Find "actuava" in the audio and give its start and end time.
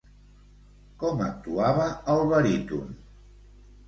1.25-1.85